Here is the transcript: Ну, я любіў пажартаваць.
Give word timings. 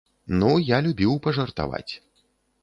Ну, 0.39 0.47
я 0.69 0.79
любіў 0.87 1.13
пажартаваць. 1.27 1.91